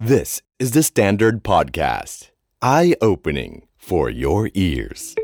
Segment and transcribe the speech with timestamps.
[0.00, 2.30] This is the Standard Podcast.
[2.62, 5.16] Eye opening for your ears.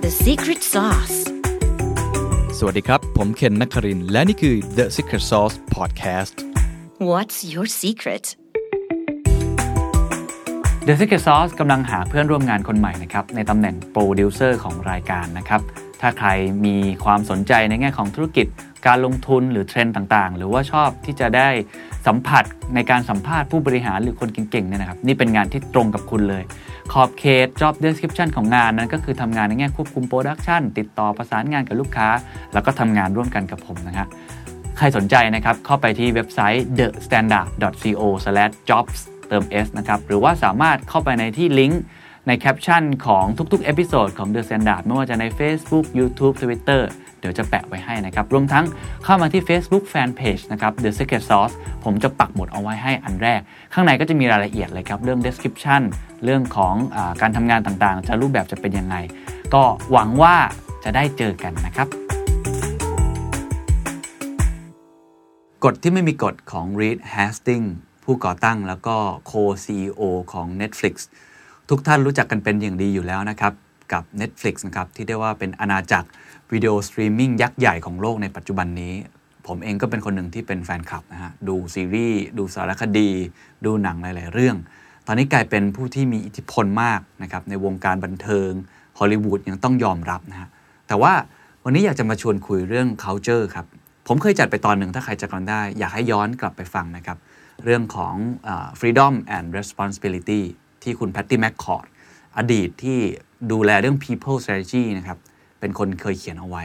[0.00, 1.16] The secret sauce.
[2.58, 6.34] สวัสดีครับ ผมเคนนักครินทร์และนี่คือ The Secret Sauce Podcast
[7.10, 8.24] What's your secret?
[10.88, 15.60] The Secret Sauce กำลังหาเพื่อนร่วมงานคนใหม่นะครับ ในตำแหน่งโปรดิวเซอร์ของรายการนะครับ
[16.00, 16.28] ถ้าใคร
[16.64, 18.46] มีความสนใจในแง่ของธุรกิจ
[18.86, 21.48] การลงทุนหรือเทรนด์ต่างๆ หรือว่าชอบที่จะได้
[22.06, 22.44] สัมผัส
[22.74, 26.42] ในการสัมภาษณ์ผู้บริหารหรือคนเก่งๆเนี่ยนะครับนี่เป็นงานที่ตรงกับคุณเลย
[26.92, 32.08] ขอบเขต job description ของงานนั้นก็คือทำงานในแง่ควบคุมโปรดักชันติดต่อประสานงานกับลูกค้า
[32.52, 34.08] แล้วก็ทำงานร่วมกันกับผมนะครับ
[34.78, 41.82] ใครสนใจนะครับเข้าไปที่เว็บไซต์ thestandard.co/jobs เติม s นะครับหรือว่าสามารถเข้าไปในที่ลิงก์
[42.32, 46.82] ในแคปชั่นของทุกๆ episode ของ The Standard ไม่ว่าจะใน Facebook YouTube Twitter
[47.20, 48.64] เดี๋ยวจะแปะไว้ให้นะครับ รวมทั้ง
[49.04, 51.54] เข้ามาที่ Facebook Fanpage นะครับ The Secret Sauce
[51.84, 53.40] ผมจะปักหมุดเอาไว้ให้อันแรก
[53.72, 55.82] ข้างในก็จะมีรายละเอียดเลยครับ เรื่อง description
[56.24, 58.96] เรื่องของการทำงานต่างๆ จะรูปแบบจะเป็นยังไง
[59.54, 60.36] ก็หวังว่า
[60.84, 61.88] จะได้เจอกันนะครับ
[65.64, 67.70] กฎที่ไม่มีกฎของ Reed Hastings
[68.04, 68.96] ผู้ก่อตั้งแล้วก็
[69.30, 70.96] co-CEO ของ Netflix
[71.70, 73.52] ทุกท่านรู้จักกันเป็นอย่างดีอยู่แล้วนะครับ
[73.92, 76.08] กับ Netflix นะครับ ที่ได้ว่าเป็นอาณาจักร
[76.52, 78.94] วิดีโอสตรีมมิ่งยักษ์ใหญ่ของโลกในปัจจุบันนี้
[79.46, 83.10] ผมเองก็เป็นคนหนึ่งที่เป็นแฟนคลับนะฮะ ดูซีรีส์ ดูสารคดี
[83.64, 84.56] ดูหนังหลาย ๆ เรื่อง
[85.06, 88.50] ตอนนี้กลายเป็นผู้ที่มีอิทธิพลมากนะครับในวงการบันเทิง
[88.98, 90.48] ฮอลลีวูดยังต้องยอมรับนะฮะ
[90.88, 91.12] แต่ว่า
[91.64, 93.66] วันนี้อยากจะมาชวนคุยเรื่อง culture ครับ
[94.08, 97.18] ผมเคยจัดไปตอนหนึ่งถ้าใครจำกันได้ อยากให้ย้อนกลับไปฟังนะครับ
[97.64, 98.14] เรื่องของ
[98.80, 100.42] freedom and responsibility
[100.82, 101.86] ที่คุณ Patty McCord
[102.36, 102.98] อดีตที่
[103.52, 105.18] ดูแลเรื่อง people strategy นะครับ
[105.60, 106.64] เป็นคนเคยเขียนเอาไว้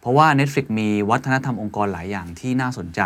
[0.00, 3.00] เพราะว่า Netflix มีวัฒนธรรมองค์กรหลายอย่างที่น่าสนใจ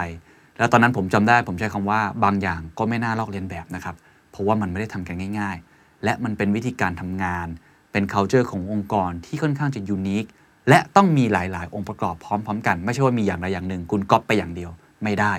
[0.59, 3.97] แล้วตอนนั้นผมจำได้ผมใช้คำว่าบางอย่างก็ไม่น่าลอกเลียนแบบนะครับ
[4.31, 7.47] เพราะว่ามันไม่ได้ทำกันง่าย ๆ และมันเป็นวิธีการทำงาน
[7.93, 10.25] เป็น culture ขององค์กรที่ค่อนข้างจะ unique
[10.69, 14.71] และต้องมีหลาย ๆ องค์ประกอบพร้อม ๆ กัน ไม่ใช่ว่ามีอย่างใดอย่างหนึ่ง คุณก๊อปไปอย่างเดียว
[15.03, 15.33] ไม่ได้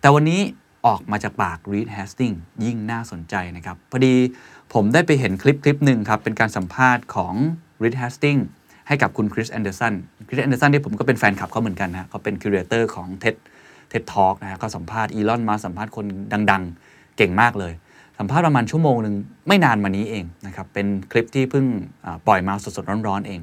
[0.00, 0.40] แต่วันนี้
[0.86, 4.14] ออกมาจากปาก Reed Hastings ยิ่งน่าสนใจนะครับ พอดี
[4.72, 7.34] ผมได้ไปเห็นคลิปคลิปหนึ่งครับ เป็นการสัมภาษณ์ของ
[7.82, 8.44] Reed Hastings
[8.88, 9.94] ให้กับคุณ Chris Anderson
[10.26, 13.36] Chris Anderson ที่ผมก็เป็นแฟนคลับเขาเหมือนกันนะเขาเป็น curator ของ TED
[13.92, 16.06] TED Talk นะฮะก็สัมภาษณ์อีลอนมาสัมภาษณ์คน
[16.50, 17.72] ดัง ๆ เก่งมากเลย
[18.18, 19.14] สัมภาษณ์ประมาณชั่วโมงหนึ่ง
[19.48, 21.64] ไม่นานมานี้เองนะครับเป็นคลิปที่เพิ่ง
[22.26, 23.40] ปล่อยมาสดๆร้อนๆเอง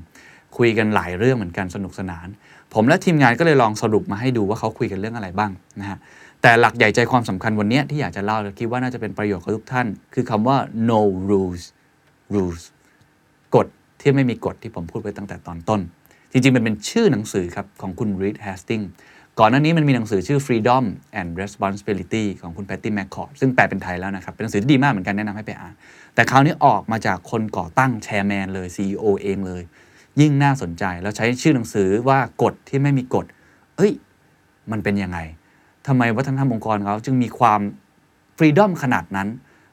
[0.58, 2.28] คุยกันหลายเรื่องเหมือนกันสนุกสนาน
[2.74, 5.98] ผมและทีมงานก็เลยลองสรุปมาให้ดูว่าเขาคุยกันเรื่องอะไรบ้างนะฮะ
[6.42, 10.58] แต่หลักใหญ่ใจความสำคัญวันนี้ที่อยากจะเล่าและคิดว่าน่าจะเป็นประโยชน์กับทุกท่าน คือคำว่า
[10.90, 11.64] no rules
[12.34, 12.64] rules
[13.56, 13.68] กฎ
[14.02, 15.82] ที่ไม่มีกฎที่ผมพูดไว้ตั้งแต่ตอนต้น
[16.32, 18.88] จริงๆ มันเป็นชื่อหนังสือครับ ของคุณ Reed Hastings
[19.40, 20.84] ก่อนหน้านี้มันมีหนังสือชื่อ Freedom
[21.20, 25.74] and Responsibility ของคุณ Patty McCord ซึ่งแปลเป็นไทยแล้วนะครับ เป็นหนังสือที่ดีมากเหมือนกันแนะนำให้ไปอ่าน
[26.16, 29.64] แต่คราวนี้ออกมาจากคนก่อตั้งแชร์แมนเลย CEO เองเลย
[30.22, 33.26] ยิ่งน่าสนใจแล้วใช้ชื่อหนังสือว่ากฎที่ไม่มีกฎ
[33.78, 33.92] เอ้ย
[34.72, 35.20] มันเป็นยังไง
[35.88, 37.62] ทำไมวัฒนธรรมองค์กรเขาจึงมีความ
[38.38, 39.28] ฟรีดอมขนาดนั้น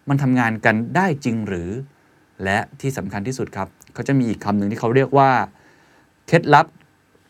[0.08, 1.70] มันทำงานกันได้จริงหรือ
[2.44, 5.30] และที่สำคัญที่สุดครับเขาจะมีอีกคำหนึ่งที่เขาเรียกว่า
[6.26, 6.66] เคล็ดลับ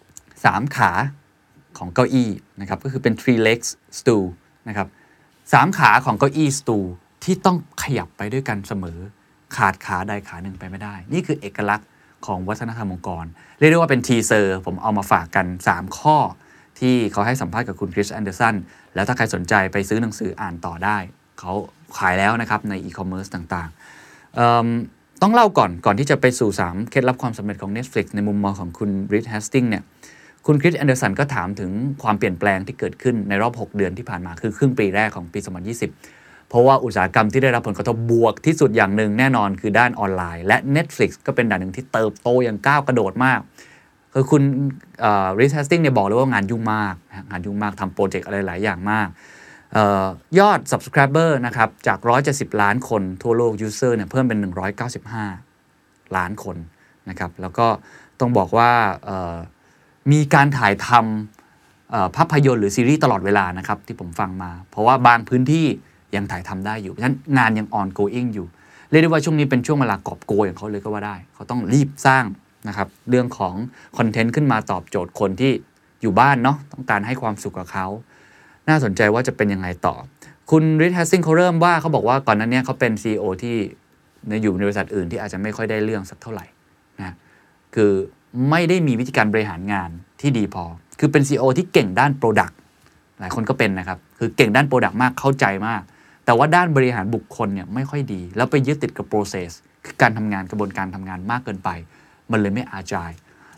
[0.07, 0.91] 3 ขา
[1.79, 4.25] ของเก้าอี้นะครับก็คือเป็น three legs stool
[4.69, 4.89] นะครับ
[5.53, 6.87] สามขาของเก้าอี้ stool
[7.25, 8.99] ที่ต้องขยับไปด้วยกันเสมอ
[9.57, 11.89] ขาดขาใดขาหนึ่งไปไม่ได้ นี่คือเอกลักษณ์
[12.27, 13.25] ของวัฒนธรรมองค์กร
[13.59, 16.17] เรียกได้ว่าเป็น teaser ผมเอามาฝากกัน 3 ข้อ
[16.81, 18.55] ที่เขาให้สัมภาษณ์กับคุณ Chris Anderson
[18.95, 20.99] แล้วถ้าใครสนใจไปซื้อหนังสืออ่านต่อได้
[21.41, 21.53] เขา
[21.99, 29.83] ขายแล้วนะครับในอีคอมเมิร์ซต่างๆ ต้องเล่าก่อนก่อนที่จะไปสู่ 3 เคล็ดลับความสำเร็จของ Netflix ในมุมมองของคุณ Reed Hastings เนี่ย
[30.47, 31.71] คุณ Chris Anderson ก็ถามถึง
[32.03, 35.39] ความเปลี่ยนแปลงที่เกิดขึ้นในรอบ 6 เดือนที่ผ่านมาคือครึ่งปีแรกของปี
[35.95, 43.41] 2020 เพราะว่าอุตสาหกรรมที่ได้รับผลกระทบบวกที่สุดอย่างหนึ่งแน่นอนคือด้านออนไลน์ และ Netflix ก็เป็นด่านหนึ่งที่เติบโตอย่างก้าวกระโดดมาก
[44.19, 44.43] คือคุณ
[45.41, 46.95] Reed Hastings เนี่ยบอกเลยว่างานยุ่งมาก
[47.31, 50.07] งานยุ่งมากทำโปรเจกต์อะไรหลายอย่างมาก เออ
[50.39, 51.99] ยอด subscriber นะครับ จาก
[52.29, 54.39] 170 ล้านคนทั่วโลก user เนี่ยเพิ่มเป็น
[55.47, 56.57] 195 ล้านคน
[57.09, 57.67] นะครับ แล้วก็
[58.21, 58.71] ต้องบอกว่า
[60.13, 65.67] มีการถ่ายทำภาพยนตร์หรือซีรีส์ตลอดเวลานะครับ ที่ผมฟังมา เพราะว่าบางพื้นที่
[66.17, 68.47] ยังถ่ายทำได้อยู่เพราะฉะนั้นงานยัง ongoing อยู่
[68.91, 72.25] เรียกได้ว่าช่วงนี้เป็นช่วงเวลากอบโกยของเขาเลยก็ว่าได้ เขาต้องรีบสร้าง
[72.69, 73.55] นะครับเรื่องของ
[73.99, 75.53] คอนเทนต์ขึ้นมาตอบโจทย์คนที่
[76.03, 77.87] อยู่บ้านเนาะต้องการให้ความสุขกับเขา
[78.69, 79.95] น่าสนใจว่าจะเป็นยังไงต่อ
[80.51, 83.57] คุณริชแฮสซิงเขาเริ่มว่าเขาบอกว่าก่อนนั้นเนี่ยเขาเป็น CEO ที่
[84.29, 86.47] ในอยู่ในบริษัทอื่นที่อาจจะไม่ค่อยได้เรื่องสักเท่าไหร่
[86.99, 87.15] นะ
[87.75, 87.93] คือ
[88.51, 89.91] ไม่ได้มีวิธีการบริหารงาน
[90.21, 90.65] ที่ดีพอ
[91.01, 92.55] คือเป็น CEO ที่เก่งด้าน Product
[93.21, 95.83] หลายคนก็เป็นนะครับ คือเก่งด้าน product มากเข้าใจมาก
[96.25, 99.51] แต่ว่าด้านบริหารบุคคลเนี่ยไม่ค่อยดี แล้วไปยึดติดกับ process
[99.85, 101.71] คือการทำงานกระบวนการทำงานมากเกินไป
[102.33, 103.11] มันเลยไม่อาจาย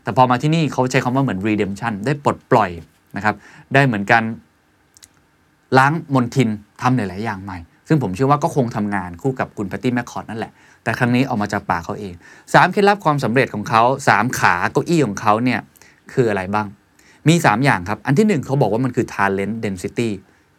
[0.02, 2.70] แต่พอมาที่นี่เขาใช้คำว่าเหมือน redemption ได้ปลดปล่อย
[3.16, 3.34] นะครับ
[3.74, 4.22] ได้เหมือนกัน
[5.78, 6.48] ล้างมนทิน
[6.80, 15.60] ทำหลาย ๆ อย่างใหม่ ซึ่งผมเชื่อว่าก็คงทำงานคู่กับคุณแพตตี้แมคคอร์ดนั่นแหละ แต่ครั้งนี้ออกมาจากปากเขาเอง 3 เคล็ดลับความสำเร็จของเขา 3 ขาเก้าอี้ของเขาเนี่ย
[16.12, 16.66] คืออะไรบ้าง
[17.28, 20.10] มี 3 อย่างครับ อันที่ 1 เขาบอกว่ามันคือ talent density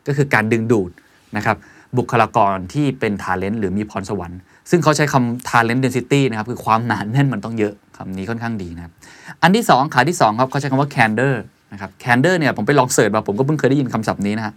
[0.07, 0.91] ก็คือการดึงดูด
[1.37, 1.57] นะครับ
[1.97, 4.39] บุคลากรที่เป็น talent หรือมีพรสวรรค์
[4.69, 8.93] ซึ่งเขาใช้คำ talent density นะครับคือความหนาแน่นมันต้องเยอะ คำนี้ค่อนข้างดีนะครับ
[9.41, 11.35] อันที่ 2 ขาที่2ครับเขาใช้คำว่า candor
[11.71, 14.53] นะครับ candor เนี่ยผมไปลองเสิร์ชมาผมก็เพิ่งเคยได้ยินคำศัพท์นี้นะฮะ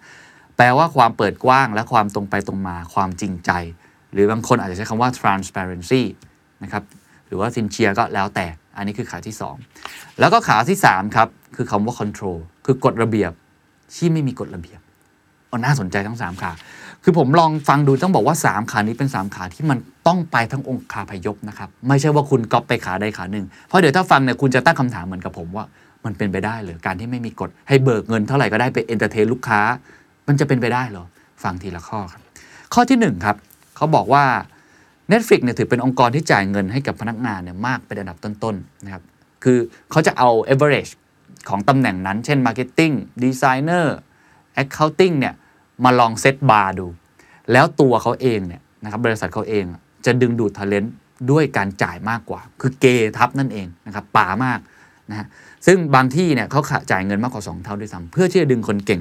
[0.57, 3.51] แปลว่าความเปิดกว้างและความตรงไปตรงมาความจริงใจ
[4.13, 6.03] หรือบางคนอาจจะใช้คำว่า transparency
[6.63, 6.83] นะครับ
[7.27, 8.47] หรือว่า sincere ก็แล้วแต่
[8.77, 9.35] อันนี้คือขาที่
[9.77, 13.33] 2 แล้วก็ขาที่3ครับคือคำว่า control คือกฎระเบียบ
[13.97, 14.81] ที่ไม่มีกฎระเบียบ
[15.51, 16.53] อ๋อน่าสนใจทั้ง 3 ขา
[17.05, 25.65] คือผมลองฟังดูต้องบอกว่า 3 ขานี้เป็น 3 ขาที่มันต้องไปทั้งองค์คาพยพนะครับ ไม่ใช่ว่าคุณก๊อปไปขาใดขาหนึ่ง เพราะเดี๋ยวถ้าฟังเนี่ยคุณจะตั้งคำถามเหมือนกับผมว่า
[26.05, 29.61] มันเป็นไปได้เหรอการที่ไม่มีกฎให้เบิกเงินเท่าไหร่ก็ได้ไป entertain ลูกค้า
[30.29, 31.07] มันจะเป็นไปได้เหรอ
[31.43, 32.23] ฟังทีละข้อครับ
[32.75, 33.37] ข้อที่ 1 ครับ
[33.77, 34.25] เขาบอกว่า
[35.13, 39.03] Netflix เนี่ยถือเป็นองค์กรที่จ่ายเงินให้กับพนักงานเนี่ยมากเป็นอันดับต้นๆนะครับ
[39.45, 39.59] คือ
[39.91, 40.93] เขาจะเอา average
[41.49, 42.95] ของตำแหน่งนั้น เช่น Marketing
[43.25, 43.87] Designer
[44.63, 45.35] Accounting เนี่ย
[45.85, 46.87] มาลอง set bar ดู
[47.53, 49.65] แล้วตัวเขาเองเนี่ยนะครับบริษัทเขาเอง
[50.05, 50.89] จะดึงดูด talent
[51.31, 52.87] ด้วยการจ่ายมากกว่า คือเก
[53.17, 54.59] ทับนั่นเองนะครับป่ามาก
[55.11, 55.27] นะฮะ
[55.67, 59.01] ซึ่งบางที่เนี่ยเขาจ่ายเงินมากกว่า 2 เท่าด้วยซ้ำเพื่อที่จะดึงคนเก่ง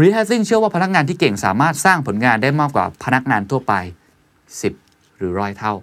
[0.00, 3.74] r e h a s i n g เชื่อว่าพนักงานที่เก่งสามารถสร้างผลงานได้มากกว่าพนักงานทั่วไป
[4.46, 5.74] 10 หรือร้อยเท่า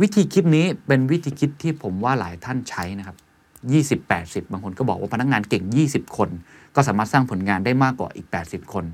[0.00, 3.16] วิธีคิดนี้เป็นวิธีคิดที่ผมว่าหลายท่านใช้นะครับ
[4.00, 6.28] 20 80 บางคนก็บอกว่าพนักงานเก่ง 20 คน
[6.74, 8.84] ก็สามารถสร้างผลงานได้มากกว่าอีก 80 คน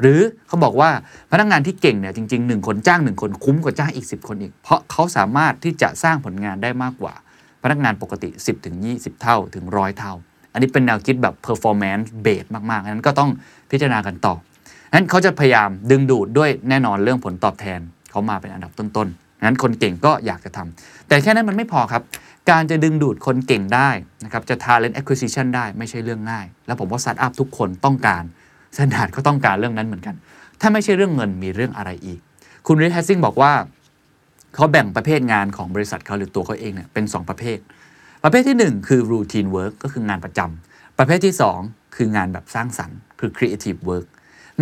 [0.00, 0.90] หรือเขาบอกว่า
[1.32, 7.14] พนักงานที่เก่งเนี่ยจริงๆ1คนจ้าง1คนคุ้มกว่าจ้างอีก 10 คนอีก เพราะเขาสามารถที่จะสร้างผลงานได้มากกว่า
[7.62, 10.12] พนักงานปกติ 10ถึง20 เท่าถึงร้อยเท่า
[10.52, 13.30] อันนี้เป็นแนวคิดแบบ performance based มากๆนั้นก็ต้อง
[13.70, 14.34] พิจารณากันต่อ
[14.94, 17.80] นั้นเขาจะพยายามดึงดูดด้วยแน่นอนเรื่องผลตอบแทน
[18.10, 22.02] เขามาเป็นอันดับต้นๆนั้นคนเก่งก็อยากจะทำแต่แค่นั้นมันไม่พอครับ
[22.50, 23.90] การจะดึงดูดคนเก่งได้
[24.24, 28.24] นะครับจะ talent acquisition ได้ไม่ใช่เรื่องง่าย แล้วผมว่าสตาร์ทอัพทุกคนต้องการ
[28.74, 30.14] Standard ก็ต้องการเรื่องนั้นเหมือนกัน
[30.60, 32.20] ถ้าไม่ใช่เรื่องเงินมีเรื่องอะไรอีก
[32.66, 33.52] คุณ Reed Hastings บอกว่า
[34.54, 37.58] เขาแบ่งประเภทงานของบริษัทเขาหรือตัวเขาเองเนี่ยเป็น 2 ประเภท
[38.22, 41.34] ประเภทที่ 1 คือ routine work ก็คืองานประจำประเภทที่
[41.64, 44.06] 2 คืองานแบบสร้างสรรค์ คือ creative work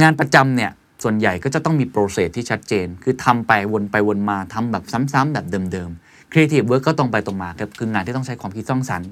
[0.02, 0.70] งานประจำเนี่ย
[1.02, 9.10] ส่วนใหญ่ก็จะต้องมี process ที่ชัดเจน คือทำไปวนไปวนมาทำแบบซ้ำๆแบบเดิมๆ creative work ก็ตรงไปตรงมาครับคืองานที่ต้องใช้ความคิดสร้างสรรค์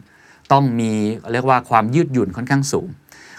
[0.53, 0.93] ต้องมี
[1.33, 2.89] เรียกว่าความยืดหยุ่นค่อนข้างสูง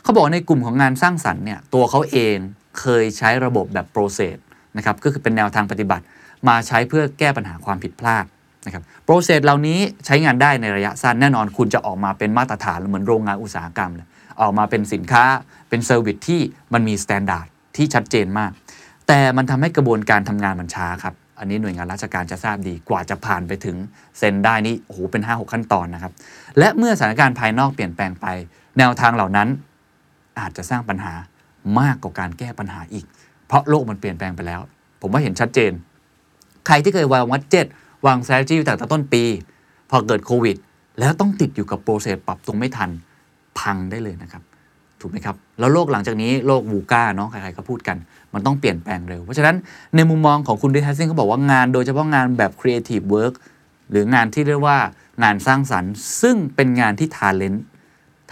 [0.08, 2.36] เขาบอกในกลุ่มของงานสร้างสรรค์เนี่ยตัวเขาเอง
[2.80, 4.38] เคยใช้ระบบแบบ process
[4.78, 6.04] นะครับก็คือเป็นแนวทางปฏิบัติ
[6.48, 8.26] มาใช้เพื่อแก้ปัญหาความผิดพลาด
[8.66, 14.08] นะครับ process เหล่านี้ใช้งานได้ในระยะสั้นแน่นอนคุณจะออกมาเป็นมาตรฐานเหมือนโรงงานอุตสาหกรรมเลย
[14.42, 15.24] ออกมาเป็นสินค้า
[15.70, 16.42] เป็น service ที่
[16.74, 17.46] มันมีมาตรฐาน
[17.78, 18.52] ที่ชัดเจนมาก
[19.08, 23.76] แต่มันทำให้กระบวนการทำงานมันช้าครับ อันนี้หน่วยงานราชการจะทราบดีกว่าจะผ่านไปถึง
[24.18, 26.14] เซ็นได้นี่โอ้โหเป็น 5-6 ขั้นตอนนะครับ
[26.60, 28.26] และเมื่อสถานการณ์ภายนอกเปลี่ยนแปลงไป
[28.78, 29.48] แนวทางเหล่านั้น
[30.40, 31.14] อาจจะสร้างปัญหา
[31.80, 33.06] มากกว่าการแก้ปัญหาอีก
[33.48, 34.62] เพราะโลกมันเปลี่ยนแปลงไปแล้ว
[35.02, 35.72] ผมว่าเห็นชัดเจน
[36.68, 37.66] ใครที่เคยวางวัดเจ็ด
[38.06, 39.24] วาง strategy ตั้งแต่ต้นปี
[39.90, 40.58] พอเกิดโควิด
[41.00, 42.90] แล้วต้องติดอยู่กับโปรเซสปรับตรงไม่ทัน
[43.60, 44.44] พังได้เลยนะครับ
[45.02, 47.98] ถูกไหมครับ แล้วโลกหลังจากนี้โลกวูก้าเนาะใครๆก็พูดกัน
[48.34, 49.56] มันต้องเปลี่ยนแปลงเร็ว เพราะฉะนั้น
[49.96, 53.34] ในมุมมองของคุณดิทัสซิงเขาบอกว่างานโดยเฉพาะงานแบบ creative work
[53.90, 54.78] หรืองานที่เรียกว่า
[55.24, 57.60] งานสร้างสรรค์ ซึ่งเป็นงานที่ talent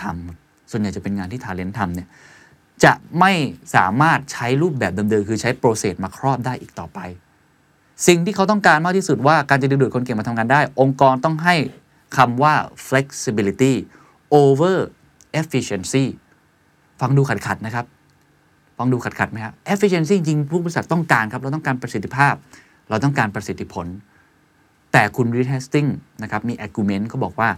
[0.01, 2.07] ทำ ส่วนใหญ่จะเป็นงานที่ talent ทำเนี่ย
[2.83, 3.31] จะไม่
[3.75, 6.99] สามารถใช้รูปแบบเดิมๆคือใช้โปรเซสมาครอบได้อีกต่อไป
[8.07, 11.55] สิ่งที่เขาต้องการมากที่สุดว่าการจะดึงดูดคนเก่งมาทำงานได้ องค์กรต้องให้
[12.17, 12.53] คำว่า
[12.87, 13.73] flexibility
[14.39, 14.75] over
[15.41, 16.05] efficiency
[17.01, 17.85] ฟังดูขัดๆนะครับ
[18.77, 22.33] ฟังดูขัดๆไหมครับ efficiency จริงผู้บริษัทต้องการครับ เราต้องการประสิทธิภาพ
[22.89, 23.85] เราต้องการประสิทธิผล
[24.91, 25.89] แต่คุณ r e t e s t i n g
[26.23, 27.49] นะครับ มี argument เขาบอกว่า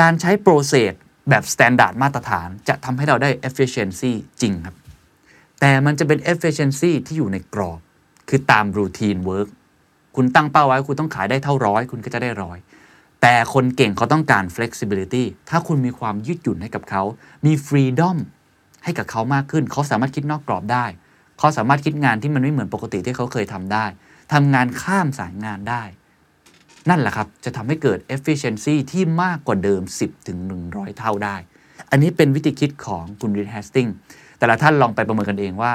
[0.00, 0.92] การใช้ process
[1.28, 4.76] แบบ standard มาตรฐานจะทำให้เราได้ efficiency จริงครับ
[5.60, 7.80] แต่มันจะเป็น efficiency ที่อยู่ในกรอบ
[8.28, 9.48] คือตาม routine work
[10.16, 12.58] คุณตั้งเป้าไว้คุณต้องขายได้เท่าร้อยคุณก็จะได้ร้อย
[13.22, 17.02] แต่คนเก่งเขาต้องการ flexibility ถ้าคุณมีความยืดหยุ่นให้กับเขา
[17.46, 18.16] มี freedom
[18.84, 20.86] ให้กับเขามากขึ้น เขาสามารถคิดนอกกรอบได้
[21.38, 23.86] เขาสามารถคิดงานที่มันไม่เหมือนปกติที่เขาเคยทำได้
[24.32, 25.82] ทำงานข้ามสายงานได้
[26.88, 31.36] นั่นแหละครับ จะทำให้เกิด efficiency ที่มากกว่าเดิม 10ถึง100 เท่าได้
[31.90, 33.92] อันนี้เป็นวิธีคิดของคุณ Reed Hastings
[34.38, 35.72] แต่ละท่านลองไปประเมินกันเองว่า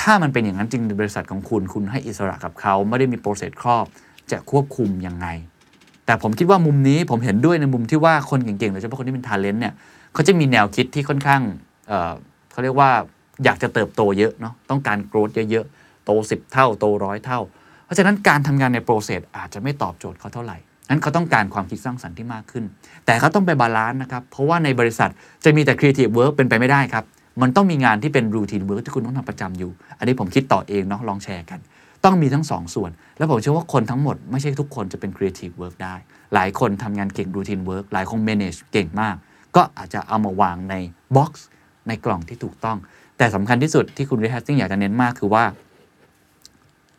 [0.00, 3.86] ถ้ามันเป็นอย่างนั้นจริงบริษัทของคุณคุณให้อิสระกับเขาไม่ได้มีโปรเซสครอบ
[4.30, 5.26] จะควบคุมยังไง
[6.06, 9.74] แต่ผมคิดว่ามุมนี้ผมเห็นด้วยในมุมที่ว่าคนเก่งๆโดยเฉพาะคนที่เป็น talent เนี่ย
[10.14, 11.90] เขาจะมีแนวคิดที่ค่อนข้าง
[12.52, 12.90] เขาเรียกว่า
[13.44, 17.40] อยากจะเติบโตเยอะเนาะต้องการ growth เยอะๆโต 10 เท่าโตร้อยเท่า
[17.92, 20.56] เพราะฉะนั้นการทำงานใน process อาจจะไม่ตอบโจทย์เขาเท่าไหร่
[20.90, 22.64] นั้นเขาต้องการความคิดสร้างสรรค์ที่มากขึ้น
[23.06, 25.10] แต่เขาต้องไป balance นะครับเพราะว่าในบริษัท
[25.44, 27.04] จะมีแต่ creative work เป็นไปไม่ได้ครับ
[27.42, 31.60] มันต้องมีงานที่เป็น routine work ที่คุณต้องทำประจำอยู่ อันนี้ผมคิดต่อเองเนาะลองแชร์กัน
[32.04, 35.94] ต้องมีทั้งสองส่วน แล้วผมเชื่อว่าคนทั้งหมดไม่ใช่ทุกคนจะเป็น creative work ได้
[36.34, 39.16] หลายคนทำงานเก่ง routine work หลายคน manage เก่งมาก
[39.56, 40.74] ก็อาจจะเอามาวางใน
[41.16, 41.46] box
[41.88, 42.78] ในกล่องที่ถูกต้อง
[43.18, 45.44] แต่สำคัญที่สุดที่คุณ r e h a s t i n g อยากจะเน้นมากคือว่า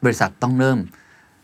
[0.05, 0.79] บริษัทต้องเริ่ม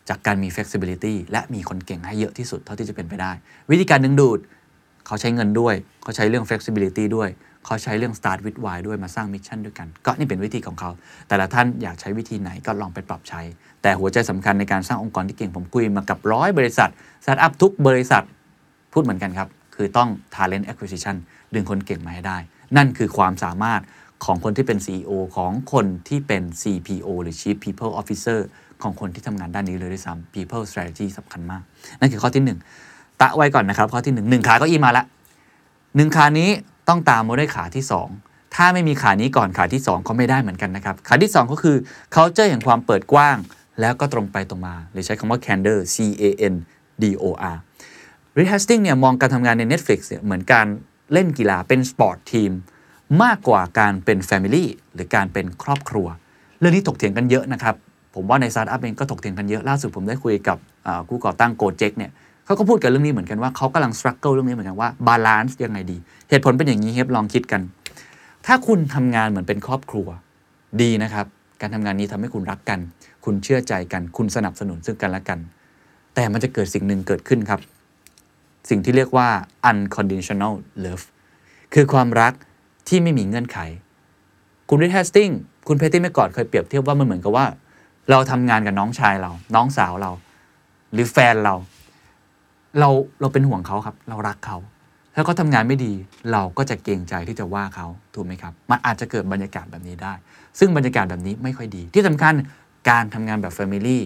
[0.10, 3.32] จากการมี flexibility และมีคนเก่งให้เยอะที่สุดเท่าที่จะเป็นไปได้
[3.72, 4.40] วิธีการดึงดูด
[5.08, 7.30] เขาใช้เงินด้วย เขาใช้เรื่อง flexibility ด้วย
[7.66, 10.92] เขาใช้เรื่อง start with why ด้วยมาสร้าง mission ด้วยกัน ก็นี่เป็นวิธีของเขา
[11.28, 13.42] แต่ละท่านอยากใช้วิธีไหนก็ลองไปปรับใช้
[13.82, 16.90] แต่หัวใจสำคัญในการสร้างองค์กรที่เก่งผมคุยมากับร้อยบริษัท
[17.24, 18.24] สตาร์ทอัพทุกบริษัท
[18.94, 21.16] พูดเหมือนกันครับ คือต้อง talent acquisition
[21.54, 22.38] ดึงคนเก่งมาให้ได้
[22.78, 23.82] นั่นคือความสามารถ
[24.26, 28.40] ของคนที่เป็น CEO ของคนที่เป็น CPO หรือ Chief People Officer
[28.82, 31.62] ของคนที่ทำงานด้านนี้เลยด้วยซ้ำ People Strategy สำคัญมาก
[32.00, 32.44] นั่นคือข้อที่
[32.84, 35.06] 1 แตะไว้ก่อนนะครับ ข้อที่ 1 1ขาเก้าอี้มาละ
[35.96, 36.50] หนึ่งขานี้
[36.88, 37.84] ต้องตามมาด้วยขาที่
[38.20, 41.76] 2 ถ้าไม่มีขานี้ก่อนขาที่ 2 ก็ไม่ได้เหมือนกันนะครับ ขาที่ 2 ก็คือ
[42.16, 43.38] culture แห่งความเปิดกว้าง
[43.80, 46.24] แล้วก็ตรงไปตรงมา หรือใช้คำว่า candor C A
[46.54, 46.56] N
[47.02, 47.58] D O R
[48.40, 50.68] r e h a s t i n g เนี่ยมองการทำงานใน Netflix เนี่ยเหมือนการ
[51.14, 52.52] เล่นกีฬาเป็น sport team
[53.24, 56.08] มากกว่าการเป็น Family หรือการเป็นครอบครัว
[56.60, 57.76] เรื่องนี้ถกเถียงกันเยอะนะครับ
[58.16, 60.58] ผมว่าในสตาร์ทอัพเองก็ถกเถียงกันเยอะล่าสุดผมได้คุยกับ
[61.08, 62.12] ผู้ก่อตั้ง Gojek เนี่ย
[62.46, 65.98] เขาก็พูดกันเรื่องนี้เหมือนกันว่าเขากำลัง struggle เรื่องนี้เหมือนกันว่า balance ยังไงดี
[66.30, 67.62] เหตุผลเป็นอย่างนี้ครับลองคิดกัน
[68.46, 70.08] ถ้าคุณทำงานเหมือนเป็นครอบครัว
[70.82, 71.26] ดีนะครับ
[71.62, 72.80] การทำงานนี้ทำให้คุณรักกัน
[73.26, 75.40] คุณเชื่อใจกันคุณสนับสนุนซึ่งกันและกัน
[76.16, 77.60] แต่มันจะเกิดสิ่งหนึ่งเกิดขึ้นครับ
[78.70, 79.28] สิ่งที่เรียกว่า
[79.70, 81.06] unconditional love
[81.74, 82.34] คือความรัก
[82.90, 83.60] ที่ไม่มีเงื่อนไข
[84.70, 85.30] คุณ Reed Hastings
[85.68, 87.46] คุณ Patty McCord เคยเปรียบเทียบว่ามันเหมือนกับว่า
[88.10, 90.12] เราทำงานกับน้องชายเรา น้องสาวเรา
[90.94, 91.56] หรือแฟนเรา
[92.80, 92.90] เรา
[93.22, 94.58] เราเป็นห่วงเขาครับ เรารักเขา
[95.16, 95.94] ถ้าเขาทำงานไม่ดี
[96.32, 100.14] เราก็จะเกรงใจที่จะว่าเขาถูกไหมครับ มันอาจจะเกิดบรรยากาศแบบนี้ได้
[100.60, 102.34] ซึ่งบรรยากาศแบบนี้ไม่ค่อยดี ที่สำคัญ
[102.90, 104.04] การทำงานแบบ family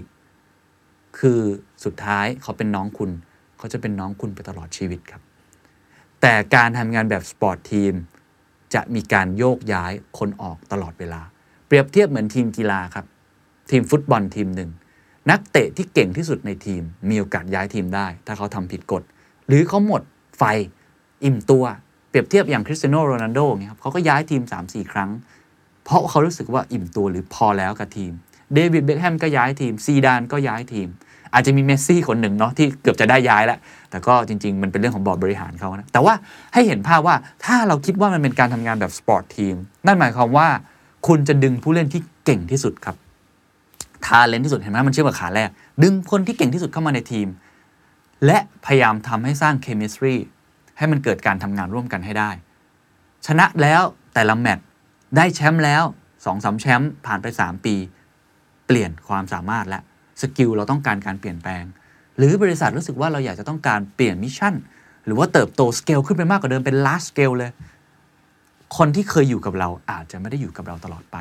[1.19, 1.39] คือ
[1.85, 3.11] สุดท้ายเขาเป็นน้องคุณ
[3.57, 5.21] เขาจะเป็นน้องคุณไปตลอดชีวิตครับ
[6.21, 7.93] แต่การทำงานแบบ sport team
[8.73, 11.21] จะมีการโยกย้ายคนออกตลอดเวลา
[11.67, 13.05] เปรียบเทียบเหมือนทีมกีฬาครับ
[13.71, 14.69] ทีมฟุตบอลทีมหนึ่ง
[15.29, 19.03] นักเตะที่เก่งที่สุดในทีม มีโอกาสย้ายทีมได้ ถ้าเขาทำผิดกฎ
[19.47, 20.01] หรือเขาหมด
[20.37, 20.43] ไฟ
[21.23, 21.63] อิ่มตัว
[22.09, 25.09] เปรียบเทียบอย่างคริสเตียโนโรนัลโดเนี่ยครับเขาก็ย้ายทีม 3-4 ครั้ง
[25.83, 28.11] เพราะเขารู้สึกว่าอิ่มตัวหรือพอแล้วกับทีม
[28.53, 30.87] เดวิดเบคแฮมก็ย้ายทีมซีดานก็ย้ายทีม
[31.33, 33.59] อาจจะมีเมสซี่คนหนึ่งเนาะที่เกือบจะได้ย้ายแล้ว
[33.89, 36.13] แต่ก็จริง ๆ มันเป็นเรื่องของบอร์ดบริหารเขานะแต่ว่า
[36.53, 39.55] ให้เห็นภาพว่าถ้าเราคิดว่ามันเป็นการทำงานแบบ sport team
[39.85, 40.47] นั่นหมายความว่า
[41.07, 42.95] คุณจะดึงผู้เล่นที่เก่งที่สุดครับ
[44.05, 45.49] talent ที่สุดเห็นไหมมันเชื่อมกับขาแรก
[45.83, 47.27] ดึงคนที่เก่งที่สุดเข้ามาในทีม
[48.25, 50.13] และพยายามทำให้สร้าง chemistry
[50.77, 52.29] ให้มันเกิดการทำงานร่วมกันให้ได้
[53.27, 53.81] ชนะแล้ว
[54.13, 54.65] แต่ละแมตช์
[55.17, 57.75] ได้แชมป์แล้ว2อสแชมป์ผ่านไป 3 ปี
[58.67, 59.79] เปลี่ยนความสามารถและ
[60.21, 61.63] skill เราต้องการการเปลี่ยนแปลง
[62.17, 64.53] หรือบริษัทรู้สึกว่าเราอยากจะต้องการเปลี่ยน mission
[65.05, 67.51] หรือว่าเติบโตสเกลขึ้นไปมากกว่าเดิมเป็น large scale เลย
[68.77, 71.17] คนที่เคยอยู่กับเราอาจจะไม่ได้อยู่กับเราตลอดไป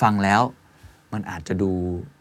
[0.00, 0.42] ฟังแล้ว
[1.12, 1.70] มันอาจจะดู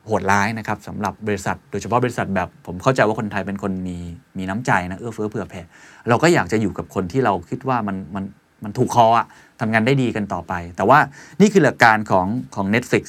[0.05, 3.97] โหดร้ายนะครับสำหรับบริษัท โดยเฉพาะบริษัทแบบผมเข้าใจว่าคนไทยเป็นคนมี
[4.37, 5.61] มีน้ำใจนะเอื้อเฟื้อเผื่อแผ่
[6.09, 8.23] เราก็อยากจะอยู่กับคนที่เราคิดว่ามันมัน
[8.63, 9.25] มันถูกคออะ
[9.59, 10.99] ทำงานได้ดีกันต่อไป แต่ว่า
[11.41, 13.03] นี่คือหลักการของของ Netflix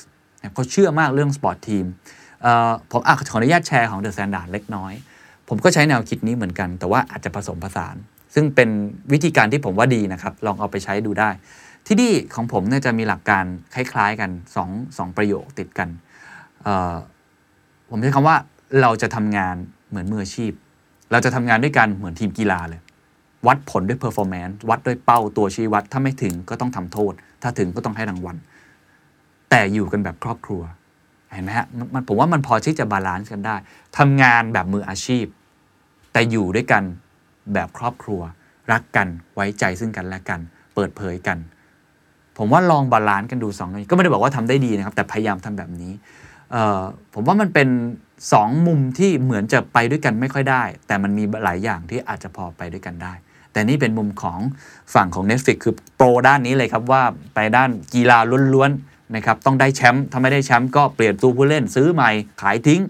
[0.54, 1.84] เขาเชื่อมากเรื่อง sport team
[2.90, 4.92] ผมขออนุญาตแชร์ของ The Standard เล็กน้อย
[5.48, 7.96] ผมก็ใช้แนวคิดนี้เหมือนกัน แต่ว่าอาจจะผสมผสาน
[8.34, 8.68] ซึ่งเป็น
[9.12, 11.30] วิธีการที่ผมว่าดีนะครับ ลองเอาไปใช้ดูได้
[11.86, 14.30] ที่นี่ของผมเนี่ยจะมีหลักการคล้ายๆกัน
[14.64, 15.88] 2 2ประโยคติดกัน
[17.90, 18.36] ผมใช้คำว่า
[18.80, 19.56] เราจะทำงาน
[19.88, 20.52] เหมือนมืออาชีพ
[21.12, 22.80] เราจะทำงานด้วยกันเหมือนทีมกีฬาเลย
[23.46, 28.36] วัดผลด้วย performance วัดด้วยเป้าตัวชี้วัด ถ้าไม่ถึงก็ต้องทำโทษ ถ้าถึงก็ต้องให้รางวัล
[29.50, 30.62] แต่อยู่กันแบบครอบครัว
[31.34, 33.56] เห็นไหมฮะมันผมว่ามันพอที่จะ balance กันได้
[33.98, 35.24] ทำงานแบบมืออาชีพ
[36.12, 36.82] แต่อยู่ด้วยกัน
[37.54, 38.20] แบบครอบครัว
[38.72, 40.40] รักกันไว้ใจซึ่งกันและกัน
[40.74, 41.38] เปิดเผยกัน
[42.38, 45.92] ผมว่าลอง balance กันดูสองอย่างนี้ก็ไม่ได้บอกว่าทำได้ดีนะครับ แต่พยายามทำแบบนี้
[47.14, 47.68] ผมว่ามันเป็น
[48.32, 53.12] สองมุมที่เหมือนจะไปด้วยกันไม่ค่อยได้ แต่มันมีหลายอย่างที่อาจจะพอไปด้วยกันได้
[53.52, 54.38] แต่นี่เป็นมุมของ
[54.94, 57.02] ฝั่งของ Netflix คือโปรด้านนี้เลยครับว่า
[57.34, 58.18] ไปด้านกีฬา
[58.54, 62.80] ล้วนๆ นะครับต้องได้แชมป์ถ้าไม่ได้แชมป์ก็เปลี่ยนตัวผู้เล่นซื้อใหม่ขายทิ้ง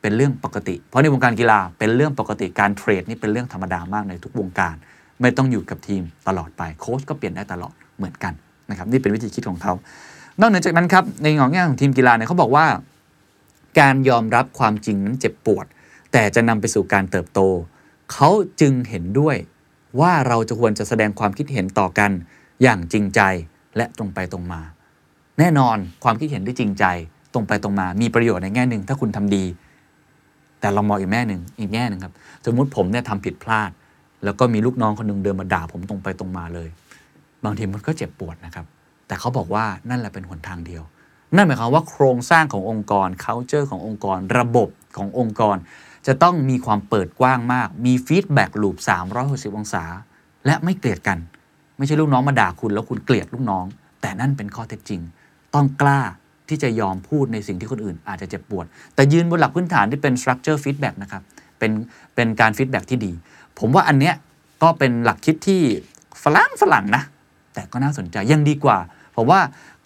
[0.00, 4.74] เป็นเรื่องปกติ เพราะในวงการกีฬาเป็นเรื่องปกติการเทรดนี่เป็นเรื่องธรรมดามากในทุกวงการ
[5.20, 8.32] ไม่ต้องอยู่กับทีมตลอดไปโค้ชก็เปลี่ยนได้ตลอดเหมือนกัน
[8.70, 9.72] นะครับนี่เป็นวิธีคิดของเขา
[10.40, 12.66] นอกเหนือจากนั้นครับในของแง่ของทีมกีฬาเนี่ยเขาบอกว่า
[13.80, 15.66] การยอมรับความจริงนั้นเจ็บปวด
[16.12, 17.40] แต่จะนำไปสู่การเติบโต
[18.12, 18.28] เขา
[18.60, 19.36] จึงเห็นด้วย
[20.00, 22.10] ว่าเราจะควรจะแสดงความคิดเห็นต่อกัน
[22.62, 23.20] อย่างจริงใจ
[23.76, 24.60] และตรงไปตรงมา
[25.38, 26.84] แน่นอนความคิดเห็นที่จริงใจ
[27.32, 29.44] ตรงไปตรงมามีประโยชน์ในแง่หนึ่ง ถ้าคุณทำดี
[30.60, 32.14] แต่เรามองอีกแง่หนึ่งอีกแง่หนึ่งครับ
[32.44, 33.70] สมมติผมเนี่ยทำผิดพลาด
[34.24, 36.68] แล้วก็มีลูกน้องคนหนึ่งเดินมาด่าผมตรงไปตรงมาเลย
[37.44, 38.66] บางทีมันก็เจ็บปวดนะครับ
[39.06, 40.82] แต่เขาบอกว่านั่นแหละเป็นหนทางเดียว
[41.36, 45.56] นั่นหมายความว่าโครงสร้างขององค์กร culture ขององค์กร ระบบขององค์กร
[46.06, 48.76] จะต้องมีความเปิดกว้างมาก มี feedback loop
[49.16, 49.84] 360 องศา
[50.46, 51.18] และไม่เกลียดกัน
[51.78, 53.64] ไม่ใช่ลูกน้องมาด่าคุณแล้วคุณเกลียดลูกน้อง
[54.00, 55.00] แต่นั่นเป็นข้อเท็จจริง
[55.54, 56.00] ต้องกล้า
[56.48, 61.22] ที่จะยอมพูดในสิ่งที่คนอื่น อาจจะเจ็บปวด แต่ยืนบนหลักพื้นฐานที่เป็น structure feedback นะครับ
[61.58, 61.72] เป็น
[62.14, 63.12] เป็นการ feedback ที่ดี
[63.58, 64.14] ผมว่าอันเนี้ย
[64.62, 65.62] ก็เป็นหลักคิดที่
[66.22, 67.02] ฝรั่งฝรั่งนะ
[67.54, 68.78] แต่ก็น่าสนใจยังดีกว่า
[69.16, 69.40] ผมว่า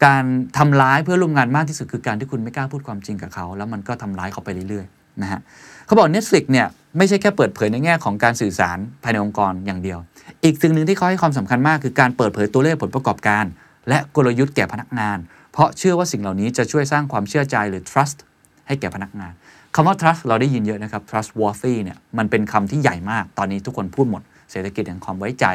[0.04, 0.24] การ
[0.58, 5.40] ทำร้ายเพื่อร่วมงานมากที่สุดคือการที่คุณไม่กล้าพูดความจริงกับเขา แล้วมันก็ทำร้ายเขาไปเรื่อยๆนะฮะ
[5.86, 6.66] เขาบอก Netflix เนี่ย
[6.98, 9.98] ไม่ใช่แค่เปิดเผยในแง่ของการสื่อสารภายในองค์กรอย่างเดียว
[10.44, 13.44] อีกสิ่งหนึ่งที่เขาให้ความสำคัญมากคือการเปิดเผยตัวเลขผลประกอบการ
[13.88, 15.18] และกลยุทธ์แก่พนักงาน
[15.52, 18.18] เพราะเชื่อว่าสิ่งเหล่านี้จะช่วยสร้างความเชื่อใจหรือ trust
[18.66, 19.32] ให้แก่พนักงาน
[19.74, 25.46] คำว่า trust เราได้ยินเยอะนะครับ trustworthy เนี่ยมันเป็นคำที่ใหญ่มาก ตอนนี้ทุกคนพูดหมด เศรษฐกิจแห่งความไว้ใจ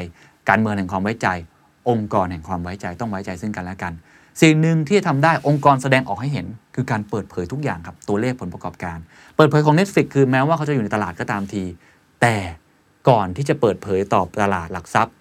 [0.49, 1.27] การเมืองแห่งความไว้ใจ
[1.89, 3.93] องค์กรแห่งความไว้ใจต้องไว้ใจซึ่งกันและกัน
[4.41, 6.45] สิ่งหนึ่งที่จะทำได้องค์กรแสดงออกให้เห็น
[6.75, 8.97] คือการเปิดเผยทุกอย่างครับตัวเลขผลประกอบการ
[9.35, 11.63] เปิดเผยของ Netflix คือแม้ว่าเขาจะอยู่ในตลาดก็ตามที
[12.21, 12.35] แต่
[13.09, 15.13] ก่อนที่จะเปิดเผยต่อตลาดหลักทรัพย์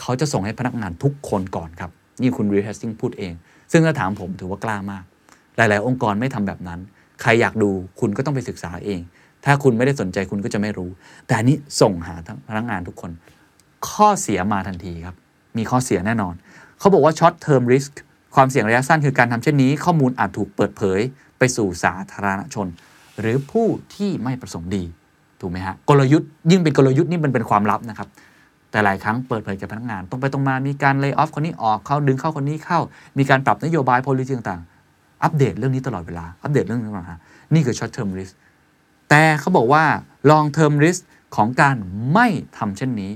[0.00, 1.90] เขาจะส่งให้พนักงานทุกคนก่อนครับ
[2.22, 3.32] นี่คุณรีเฮสติงพูดเอง
[3.72, 5.04] ซึ่งถ้าถามผมถือว่ากล้ามาก
[5.56, 6.80] หลาย ๆ องค์กรไม่ทำแบบนั้น
[7.22, 9.00] ใครอยากดูคุณก็ต้องไปศึกษาเอง
[9.44, 10.90] ถ้าคุณไม่ได้สนใจคุณก็จะไม่รู้
[11.26, 13.10] แต่อันนี้ส่งหาทั้งพนักงานทุกคน
[13.88, 15.16] ข้อเสียมาทันทีครับ
[15.56, 16.34] มีข้อเสียแน่นอน
[16.78, 17.92] เขาบอกว่า short term risk
[18.34, 21.00] ความเสี่ยงระยะสั้นคือการทำเช่นนี้ ข้อมูลอาจถูกเปิดเผย
[21.38, 22.66] ไปสู่สาธารณชน
[23.20, 24.84] หรือผู้ที่ไม่ประสงค์ดี
[25.40, 28.08] ถูกไหมฮะกลยุทธ์ยิ่งเป็นกลยุทธ์นี่มันเป็นความลับนะครับ
[28.70, 32.80] แต่หลายครั้งเปิดเผยกับพนักงาน ตรงไปตรงมามีการเลิกออฟคนนี้ออกเข้าดึงเข้าคนนี้เข้า
[33.18, 37.16] มีการปรับนโยบาย policy ต่างๆ อัปเดตเรื่องนี้ตลอดเวลา อัปเดตเรื่องนี้ตลอดเวลา
[37.54, 38.32] นี่คือ short term risk
[39.10, 39.84] แต่เขาบอกว่า
[40.30, 41.00] long term risk
[41.36, 41.76] ของการ
[42.12, 42.26] ไม่
[42.58, 43.12] ทำเช่นนี้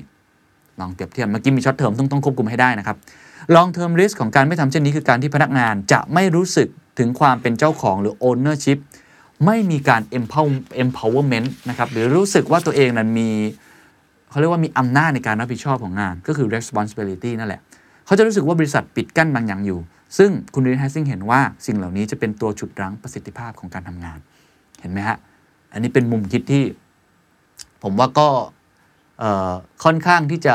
[0.81, 2.97] ลองเปรียบเทียบเมื่อกี้มี short term ต้องต้องควบคุมให้ได้นะครับ
[3.57, 8.79] long term risk ของการไม่ทำเช่นนี้คือการที่พนักงานจะไม่รู้สึกถึงความเป็นเจ้าของหรือ ownership
[9.47, 10.03] ไม่มีการ
[10.83, 13.31] empowerment นะครับหรือรู้สึกว่าตัวเองนั้นมี
[14.35, 17.61] เขาเรียกว่ามีอำนาจในการรับผิดชอบของงาน ก็คือ responsibility นั่นแหละ
[18.07, 19.79] เขาจะรู้สึกว่าบริษัทปิดกั้นบางอย่างอยู่
[20.19, 24.19] ซึ่งคุณรีนแฮสซิงเห็นว่าสิ่งเหล่านี้จะเป็นตัวฉุดรั้งประสิทธิภาพของการทำงาน
[24.81, 25.17] เห็นไหมฮะ
[25.73, 26.63] อันนี้เป็นมุมคิดที่
[27.83, 28.29] ผมว่าก็
[29.85, 30.55] ค่อนข้างที่จะ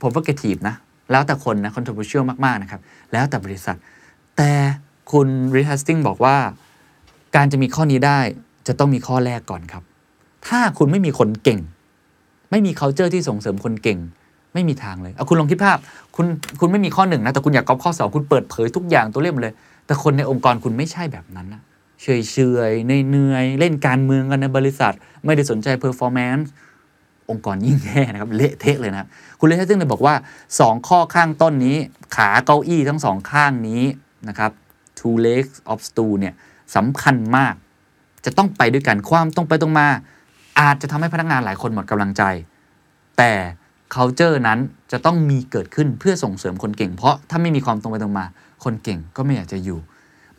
[0.00, 0.76] provocative นะ
[1.10, 2.80] แล้วแต่คนนะ controversial มากๆนะครับ
[3.12, 3.76] แล้วแต่บริษัท
[4.36, 4.52] แต่
[5.12, 6.36] คุณรีฮัสติงบอกว่า
[7.36, 8.18] การจะมีข้อนี้ได้
[8.66, 9.82] จะต้องมีข้อแรกก่อนครับ
[10.48, 11.60] ถ้าคุณไม่มีคนเก่ง
[12.50, 13.98] ไม่มี culture ที่ส่งเสริมคนเก่ง
[14.54, 15.78] ไม่มีทางเลยเอาคุณลองคิดภาพ
[16.16, 16.26] คุณ
[16.60, 19.54] คุณไม่มีข้อหนึ่งนะแต่คุณอยากก๊อปข้อสองคุณเปิดเผยทุกอย่างตัวเลขหมเลย
[19.86, 21.62] แต่คนในองค์กรคุณไม่ใช่แบบนั้นนะ
[22.02, 22.36] เฉยเฉ
[22.70, 26.46] ยเนื่อยเล่นการเมืองกันในบริษัท ไม่ได้สนใจ performance
[27.30, 29.08] องค์กรยิ่งแย่นะครับเละเทะเลยนะครับ
[29.38, 30.14] คุณเลเทซึ่งเลยบอกว่า
[30.50, 31.76] 2 ข้อข้างต้นนี้
[32.16, 33.82] ขาเก้าอี้ทั้งสองข้างนี้
[34.28, 34.50] นะครับ
[34.98, 36.34] two legs of stool เนี่ย
[36.76, 37.54] สำคัญมาก
[38.24, 39.88] จะต้องไปด้วยกันความตรงไปตรงมา
[40.60, 42.22] อาจจะทำให้พนักงานหลายคนหมดกำลังใจ
[43.18, 43.32] แต่
[43.94, 44.58] culture นั้น
[44.92, 48.26] จะต้องมีเกิดขึ้นเพื่อส่งเสริมคนเก่ง เพราะถ้าไม่มีความตรงไปตรงมา
[48.64, 49.78] คนเก่งก็ไม่อยากจะอยู่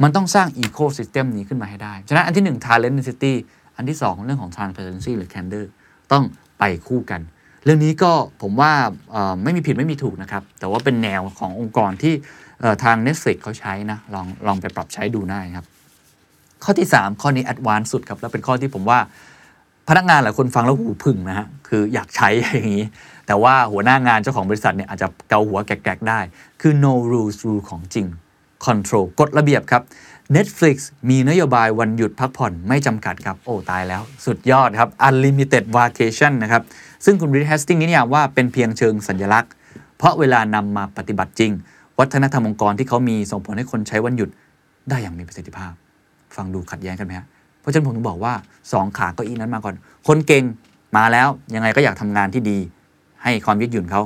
[0.04, 3.34] มันต้องสร้าง ecosystem นี้ขึ้นมาให้ได้ ฉะนั้นอันที่ 1 talent density
[3.76, 5.66] อันที่ 2 เรื่องของ transparency หรือ candor
[6.12, 6.24] ต้อง
[6.60, 7.22] ไปคู่กัน
[7.64, 8.72] เรื่องนี้ก็ผมว่า
[9.44, 12.14] ไม่มีผิดไม่มีถูกนะครับ แต่ว่าเป็นแนวขององค์กรที่
[12.84, 15.66] ทาง Netflix เขาใช้นะ ลองลองไปปรับใช้ดูได้ครับ
[16.64, 19.00] ข้อที่ 3 ข้อนี้ advanced สุดครับ แล้วเป็นข้อที่ผมว่า
[19.94, 22.86] พนักงานหลายคนฟังแล้วหูพึ่งนะฮะคืออยากใช้อย่างนี้
[23.28, 26.20] แต่ว่าหัวหน้างานเจ้าของบริษัทเนี่ยอาจจะเกาหัวแกรกๆได้
[26.62, 28.06] คือ no rules rule ของจริง
[28.66, 29.82] control กฎระเบียบครับ
[30.36, 30.76] Netflix
[31.10, 36.64] มีนโยบายวันหยุดพักผ่อนไม่จำกัดครับ โอ้ ตายแล้ว สุดยอดครับ unlimited vacation นะครับ
[37.06, 39.52] ซึ่งคุณ Reed Hastings นี่เนี่ยว่าเป็นเพียงเชิงสัญลักษณ์
[39.98, 41.52] เพราะเวลานำมาปฏิบัติจริง
[42.00, 44.30] วัฒนธรรมองค์กรที่เขามีส่งผลให้คนใช้วันหยุด
[44.90, 45.72] ได้อย่างมีประสิทธิภาพ
[46.36, 47.28] ฟังดูขัดแย้งกันไหมฮะ
[47.62, 48.34] เพราะฉะนั้นผมถึงบอกว่า
[48.66, 49.76] 2 ขาเก้าอี้นั้นมาก่อน
[50.08, 50.44] คนเก่ง
[50.98, 52.58] มาแล้วยังไงก็อยากทำงานที่ดี
[53.24, 54.02] ให้ความยืดหยุ่นเขา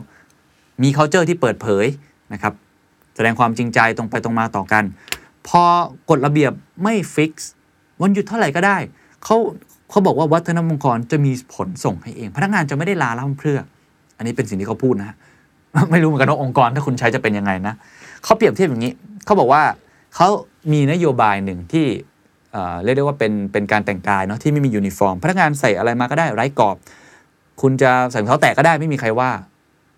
[0.81, 1.85] มี culture ที่เปิดเผย
[2.33, 2.53] นะครับ
[3.15, 4.83] แสดงความจริงใจตรงไปตรงมาต่อกัน
[5.47, 5.63] พอ
[6.09, 6.51] กฎระเบียบ
[6.83, 7.51] ไม่ฟิกซ์
[8.01, 8.77] วันหยุดเท่าไหร่ก็ได้
[9.23, 9.37] เขา
[9.89, 13.59] เขาบอกว่าวัฒนธรรมองค์กรจะมีผลส่งให้เอง พนักงานจะไม่ได้ลาล่ำเพรื่อ
[14.17, 15.15] อันนี้เป็นสิ่งที่เขาพูดนะฮะ
[15.91, 17.73] ไม่รู้เหมือนกันว่าองค์กรถ้าคุณใช้จะเป็นยังไงนะ
[18.23, 18.93] เขาเปรียบเทียบอย่างนี้
[19.25, 19.63] เขาบอกว่า
[20.15, 20.27] เขา
[20.71, 21.85] มีนโยบายหนึ่งที่
[22.83, 26.75] เรียกได้ว่าเป็นเป็นการแต่งกายเนาะที่ไม่มียูนิฟอร์ม พนักงานใส่อะไรมาก็ได้ไร้กรอบ
[27.61, 29.29] คุณจะใส่รองเท้าแตะก็ได้ไม่มีใครว่า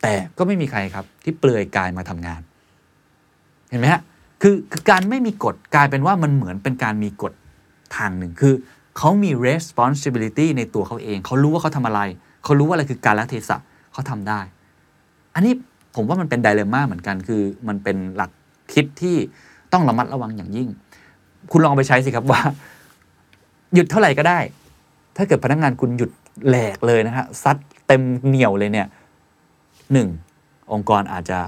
[0.01, 2.41] แต่ก็ไม่มีใครครับ ที่เปลือยกายมาทำงาน
[3.69, 4.01] เห็นไหมฮะ
[4.41, 7.33] คือคือการไม่มีกฎกลายเป็นว่ามันเหมือนเป็นการมีกฎ
[7.97, 8.53] ทางหนึ่งคือ
[8.97, 12.01] เขามี responsibility ในตัวเขาเอง เขารู้ว่าเขาทำอะไร
[12.43, 13.57] เขารู้ว่าอะไรคือการละเทศะ
[13.93, 14.39] เขาทำได้
[15.35, 15.53] อันนี้
[15.95, 18.31] ผมว่ามันเป็นไดเลม่าเหมือนกัน คือมันเป็นหลัก
[18.73, 19.15] คิดที่
[19.73, 20.69] ต้องระมัดระวังอย่างยิ่ง
[21.51, 22.41] คุณลองไปใช้สิครับว่า
[23.73, 24.39] หยุดเท่าไหร่ก็ได้
[25.17, 26.11] ถ้าเกิดพนักงานคุณหยุด
[26.47, 27.57] แหลกเลยนะฮะซัด
[27.87, 28.87] เต็มเหนียวเลยเนี่ย
[29.93, 30.07] หนึ่ง
[30.73, 31.39] องค์กรอาจจะ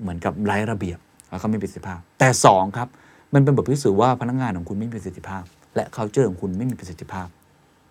[0.00, 0.98] เหมือนกับไร้ระเบียบ
[1.30, 2.88] แล้วก็ไม่มีประสิทธิภาพ แต่สองครับ
[3.34, 5.42] มันเป็นบทพิสูจน์ว่าพนักงานของคุณไม่มีประสิทธิภาพ
[5.74, 7.26] และ culture ของคุณไม่มีประสิทธิภาพ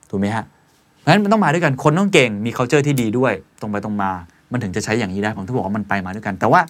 [0.09, 0.45] ถูกไหมฮะ
[0.99, 4.11] เพราะฉะนั้นมันต้องมาด้วยกันคนต้องเก่งมี culture ที่ดีด้วย ตรงไปตรงมา
[4.51, 6.61] มันถึงจะใช้อย่างนี้ได้ผมถึงบอกว่ามันไปมาด้วยกัน แต่ว่า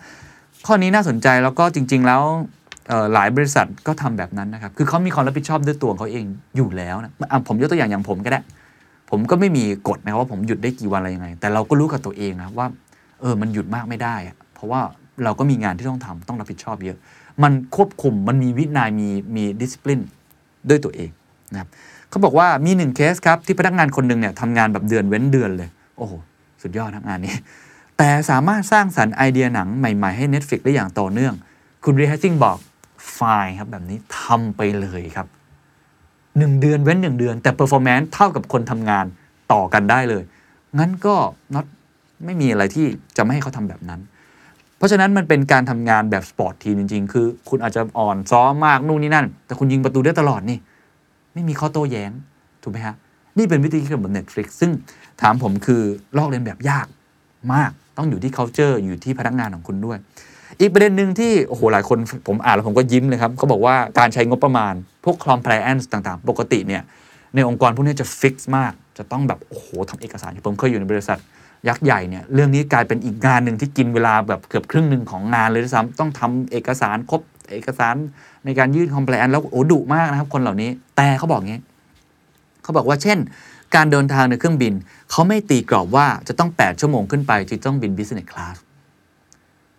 [0.65, 2.21] ข้อนี้น่าสนใจแล้วก็จริง ๆ แล้ว
[3.13, 6.25] หลายบริษัทก็ทำแบบนั้นนะครับ คือเขามีความรับผิดชอบด้วยตัวเขาเอง
[6.56, 8.39] อยู่แล้วนะะผมยกตัวอย่างอย่างผมก็ได้
[9.10, 12.67] ผมก็ไม่มีกฎนะครับว่าผมหยุดได้กี่วันอะไรยังไง แต่เราก็รู้กับตัวเองนะว่า
[13.21, 14.15] เออ มันหยุดมากไม่ได้
[14.56, 14.82] เพราะว่า
[15.23, 16.97] เราก็มีงานที่ต้องทำต้องรับผิดชอบเยอะ
[17.43, 20.02] มันควบคุม มันมีวินัย มี มีดิส c ปลิน
[20.69, 21.10] ด้วยตัวเอง
[21.54, 21.69] นะครับ
[22.10, 26.13] เขาบอกว่ามีหนึ่งเคสครับที่พนักงานคนหนึ่งเนี่ยทำงานแบบเดือนเว้นเดือนเลย โอ้โห
[26.62, 27.34] สุดยอดทั้งงานนี้
[27.97, 31.34] แต่สามารถสร้างสรรค์ไอเดียหนังใหม่ ๆ ให้ Netflix ได้อย่างต่อเนื่อง
[31.84, 32.58] คุณรีฮัสซิงบอก
[33.13, 33.19] ไฟ
[33.59, 35.27] ครับแบบนี้ทำไปเลยครับ
[36.38, 39.05] หนึ่งเดือนเว้นหนึ่งเดือน แต่ performance เท่ากับคนทำงาน
[39.53, 40.23] ต่อกันได้เลย
[40.79, 41.15] งั้นก็
[41.55, 41.65] not
[42.25, 42.85] ไม่มีอะไรที่
[43.17, 44.01] จะไม่ให้เขาทำแบบนั้น
[44.77, 50.57] เพราะฉะนั้นมันเป็นการทำงานแบบ sport team จริง ๆ คือ คุณอาจจะอ่อนซ้อมมากนู่นนี่นั่น แต่คุณยิงประตูได้ตลอดนี่
[51.33, 52.12] ไม่มีข้อโต้แย้ง
[52.63, 52.95] ถูกไหมฮะ
[53.38, 54.71] นี่เป็นวิธีคิดแบบ Netflix ซึ่ง
[55.21, 55.81] ถามผมคือ
[56.17, 56.88] ลอกเลียนแบบยาก
[57.53, 59.97] มาก ต้องอยู่ที่ culture อยู่ที่พนักงานของคุณด้วย
[60.62, 66.82] อีกประเด็นหนึ่งที่โอ้โหหลายคนผมอ่านแล้วผมก็ยิ้มเลยครับเขาบอกว่าการใช้งบประมาณ พวก compliance ต่างๆ ปกติเนี่ย
[67.36, 71.17] ในองค์กรพวกนี้จะ fix มาก จะต้องแบบโอ้โหทำเอกสารผมเคยอยู่ในบริษัท
[71.67, 77.95] ยักษ์ใหญ่เนี่ยเรื่องนี้กลายเป็นอีกงานหนึ่งที่กินเวลาแบบเกือบครึ่งหนึ่งของงานเลยด้วยซ้ำต้องทำเอกสารครบเอกสาร
[78.45, 81.60] ในการยื่น compliance แล้วโอ้ดุมากนะครับ คนเหล่านี้แต่เขาบอกงี้
[82.63, 83.17] เขาบอกว่าเช่น
[83.76, 84.74] การเดินทางในเครื่องบิน
[85.12, 88.58] เขาไม่ตีกรอบว่าจะต้อง 8 ชั่วโมงขึ้นไปที่ต้องบิน business class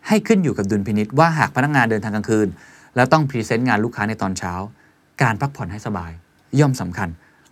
[0.08, 2.48] ให้ขึ้นอยู่กับดุลพินิษว่าหากพนักงานเดินทางกลางคืน
[2.96, 4.52] แล้วต้องพรีเซนต์งานลูกค้าในตอนเช้า
[5.22, 6.12] การพักผ่อนให้สบาย
[6.60, 7.08] ย่อมสำคัญ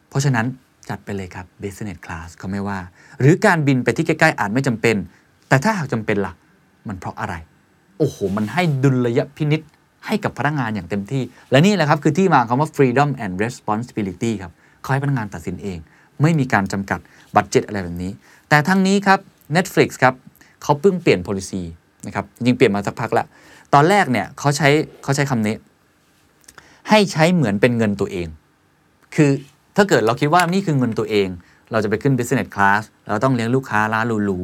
[0.08, 0.46] เพราะฉะนั้น
[0.88, 2.78] จัดไปเลยครับ business class เขาไม่ว่า
[3.20, 4.96] หรือการบินไปที่ใกล้ๆอาจไม่จำเป็น
[5.48, 6.32] แต่ถ้าหากจำเป็นล่ะ
[6.88, 7.34] มันเพราะอะไร
[7.98, 9.60] โอ้โห มันให้ดุลยพินิษ
[10.06, 15.78] ให้กับพนักงานอย่างเต็มที่ และนี่แหละครับคือที่มาคำว่า freedom and responsibility ครับเขาให้พนักงานตัดสินเอง
[16.22, 17.00] ไม่มีการจำกัด
[17.34, 18.12] บัตเจ็ตอะไรแบบนี้
[18.48, 19.18] แต่ทั้งนี้ครับ
[19.56, 20.14] Netflix ครับ
[20.62, 21.62] เขาเพิ่งเปลี่ยน policy
[22.06, 23.24] นะครับจริงเปลี่ยนมาสักพักละ
[23.74, 24.68] ตอนแรกเนี่ยเขาใช้
[25.02, 25.54] เขาใช้คำนี้
[26.88, 28.28] ให้ใช้เหมือนเป็นเงินตัวเอง
[29.14, 29.30] คือ
[29.76, 31.28] ถ้าเกิดเราคิดว่านี่คือเงินตัวเอง
[31.72, 34.40] เราจะไปขึ้น business class เราต้องเลี้ยงลูกค้าร้านหรู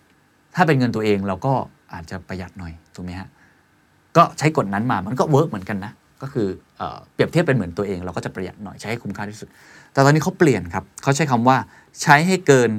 [0.00, 1.52] ๆถ้าเป็นเงินตัวเองเราก็
[1.92, 3.28] อาจจะประหยัดหน่อยถูกไหมฮะ
[4.16, 6.82] ก็ใช้กฎนั้นมามันก็ work เหมือนกันนะก็คือเอ
[7.14, 9.48] เปรียบเทียบเป็นเหมือนตัวเอง เราก็จะประหยัดหน่อยใช้ให้คุ้มค่าที่สุด
[9.92, 11.56] แต่ตอนนี้เขาเปลี่ยนครับเขาใช้คำว่า
[12.02, 12.70] ใช้ให้เกิด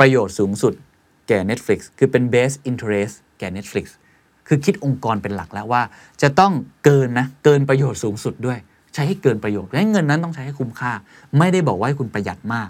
[0.00, 0.74] ประโยชน์สูงสุด
[1.28, 3.86] แก่ Netflix คือเป็น best interest แก่ Netflix
[4.48, 5.82] คือคิดองค์กรเป็นหลักแล้วว่า
[6.22, 6.52] จะต้อง
[6.84, 8.58] เกิดนะเกิดประโยชน์สูงสุดด้วย
[8.94, 10.92] ใช้ให้เกิดประโยชน์และเงินนั้นต้องใช้ให้คุ้มค่า
[11.38, 12.68] ไม่ได้บอกว่าให้คุณประหยัดมาก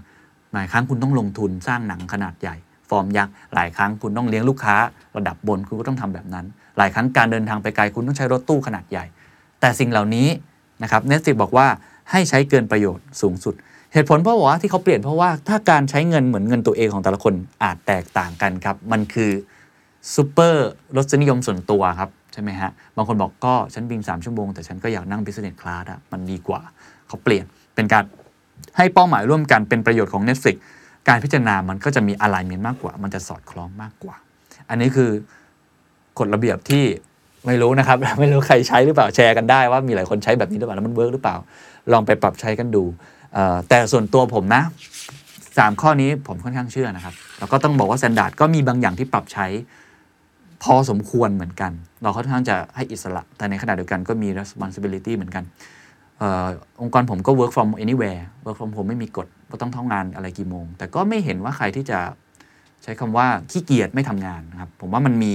[0.54, 2.56] หลายครั้งคุณต้องลงทุนสร้างหนังขนาดใหญ่
[2.90, 4.76] ฟอร์มยักษ์หลายครั้งคุณต้องเลี้ยงลูกค้า
[5.16, 6.46] ระดับบนคุณก็ต้องทำแบบนั้น
[6.78, 9.04] หลายครั้งการเดินทางไปไกลคุณต้องใช้รถตู้ขนาดใหญ่
[9.60, 10.28] แต่สิ่งเหล่านี้
[10.82, 11.66] นะครับ Netflix บอกว่า
[12.10, 13.54] ให้ใช้เกิดประโยชน์สูงสุด
[13.92, 19.30] เหตุผลเพราะว่าที่เขาเปลี่ยนเพราะว่าถ้าการใช้เงินเหมือนเงินตัวเองของแต่ละคนอาจแตกต่างกันครับมันคือ
[20.14, 26.60] ซูเปอร์รสนิยมส่วนตัวครับ ใช่ไหมฮะ บางคนบอกก็ฉันบิน 3 ชั่วโมง แต่ฉันก็อยากนั่ง business class อะมันดีกว่า
[27.08, 27.44] เขาเปลี่ยน
[27.74, 28.04] เป็นการ
[28.76, 30.56] ให้เป้าหมายร่วมกันเป็นประโยชน์ของ Netflix
[31.08, 34.16] การพิจารณามันก็จะมี alignment มากกว่า มันจะสอดคล้องมากกว่า
[34.70, 35.10] อันนี้คือ
[36.18, 36.84] กฎระเบียบที่
[37.46, 41.36] ไม่รู้นะครับ ไม่รู้ใครใช้หรือเปล่าแชร์กันได้ว่ามีหลายคนใช้แบบนี้หรือเปล่าแล้วมัน work หรือเปล่า
[41.92, 42.84] ลองไปปรับใช้กันดู
[43.68, 44.62] แต่ส่วนตัวผมนะ
[45.58, 49.46] สามข้อนี้ผมค่อนข้างเชื่อนะครับ แล้วก็ต้องบอกว่า s ซนดาร์ดก็มีบางอย่างที่ปรับใช้
[50.62, 55.44] พอสมควรเหมือนกัน เราค่อนข้างจะให้อิสระ แต่ในขณะเดียวกันก็มี responsibility เหมือนกัน
[56.20, 56.24] อ
[56.82, 61.98] องค์กรผมก็ work from anywhere work from home ไม่มีกฎว่าต้องเข้างานอะไรกี่โมง แต่ก็ไม่เห็นว่าใครที่จะ
[62.82, 65.34] ใช้คำว่าขี้เกียจไม่ทำงานนะครับ ผมว่ามันมี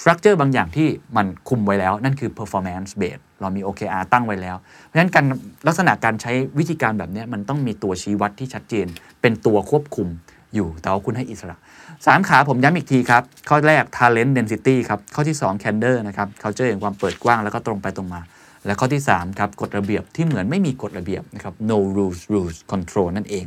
[0.00, 5.24] structure บางอย่างที่มันคุมไว้แล้ว นั่นคือ performance base เรามี OKR ตั้งไว้แล้ว เพราะฉะนั้นการ
[5.66, 8.86] ลักษณะการใช้วิธีการแบบนี้มันต้องมีตัวชี้วัดที่ชัดเจน
[9.20, 10.08] เป็นตัวควบคุม
[10.54, 11.56] อยู่ แต่ว่าคุณให้อิสระ
[11.92, 18.20] 3 ขาผมย้ำอีกทีครับ ข้อแรก talent density ครับ ข้อที่ 2 candor นะครับ culture อย่างความเปิดกว้างแล้วก็ตรงไปตรงมา
[18.66, 23.44] และข้อที่ 3 ครับกฎระเบียบที่เหมือนไม่มีกฎระเบียบนะครับ no rules rules control นั่นเอง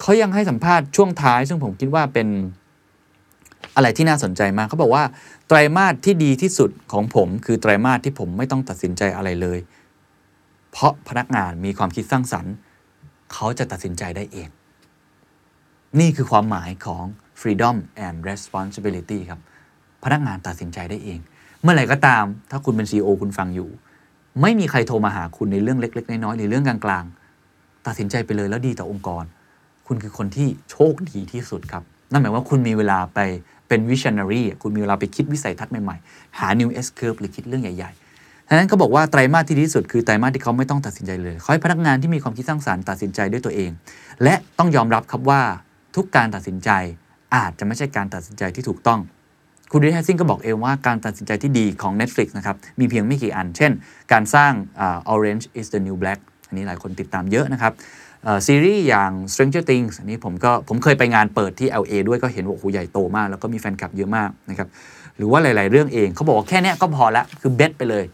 [0.00, 2.28] เขายังให้สัมภาษณ์ช่วงท้าย ซึ่งผมคิดว่าเป็น
[3.76, 5.04] อะไรที่น่าสนใจมากเขาบอกว่า
[5.48, 9.58] ไตรมาสที่ดีที่สุดของผม คือไตรมาสที่ผมไม่ต้องตัดสินใจอะไรเลย
[10.72, 12.54] เพราะพนักงานมีความคิดสร้างสรรค์
[13.32, 14.48] เขาจะตัดสินใจได้เอง
[16.00, 17.04] นี่คือความหมายของ
[17.40, 17.76] freedom
[18.06, 19.40] and responsibility ครับ
[20.04, 21.18] พนักงานตัดสินใจได้เอง
[21.62, 23.70] เมื่อไหร่ก็ตาม ถ้าคุณเป็น CEO คุณฟังอยู่
[24.42, 29.24] ไม่มีใครโทรมาหาคุณในเรื่องเล็ก ๆ น้อยๆหรือเรื่องกลางๆ ตัดสินใจไปเลยแล้วดีต่อองค์กร
[29.86, 33.18] คุณคือคนที่โชคดีที่สุดครับ นั่นหมายว่าคุณมีเวลาไป
[33.68, 43.70] เป็น visionary คุณมีเวลาไปคิดวิสัยทัศน์ใหม่ๆ หา new S curve หรือคิดเรื่องใหญ่ๆดังนั้นเขาบอกว่าไตรมาสที่ดีที่สุดคือไตรมาสที่เขาไม่ต้องตัดสินใจเลยเขาให้พนักงานที่มีความคิดสร้างสรรค์ตัดสินใจด้วยตัวเอง
[44.22, 45.42] และต้องยอมรับครับว่า
[45.96, 46.70] ทุกการตัดสินใจ
[47.34, 49.00] อาจจะไม่ใช่การตัดสินใจที่ถูกต้อง
[49.72, 53.72] คุณริแฮซิงก็บอกเองว่าการตัดสินใจที่ดีของ Netflix นะครับ มีเพียงไม่กี่อัน เช่น
[54.12, 54.52] การสร้าง
[54.84, 57.72] uh, Orange is the New Black อันนี้หลายคนติดตามเยอะนะครับ
[58.46, 64.68] ซีรีส์อย่าง Stranger Things อันนี้ผมก็ผมเคยไปงานเปิดที่ LA ด้วยก็เห็นว่าโอ้โหใหญ่โตมาก แล้วก็มีแฟนคลับเยอะมากนะครับ
[65.16, 68.04] หรือว่าหลาย ๆ เรื่องเองเขาบอกว่าแค่นี้ก็พอละคือเบสไปเลย